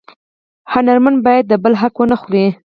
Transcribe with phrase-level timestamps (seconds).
[0.73, 2.45] هنرمن باید د بل حق ونه خوري